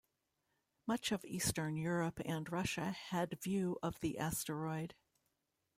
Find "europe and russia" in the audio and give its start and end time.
1.77-2.89